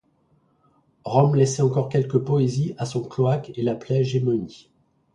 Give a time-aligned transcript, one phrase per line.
[1.03, 4.71] Rome laissait encore quelque poésie à son cloaque et l'appelait Gémonies.